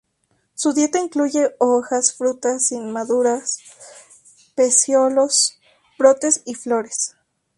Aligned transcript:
Su 0.55 0.73
dieta 0.73 0.97
incluye 0.97 1.51
hojas, 1.59 2.15
fruta 2.15 2.57
inmadura, 2.71 3.43
peciolos, 4.55 5.59
brotes 5.99 6.41
y 6.43 6.55
flores. 6.55 7.15